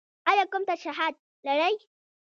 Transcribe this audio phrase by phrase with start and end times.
[0.29, 1.15] ایا کوم ترشحات
[1.45, 1.73] لرئ؟